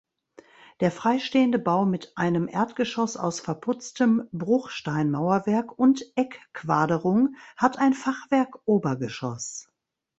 [0.79, 9.67] Der freistehende Bau mit einem Erdgeschoss aus verputztem Bruchsteinmauerwerk und Eckquaderung hat ein Fachwerkobergeschoss.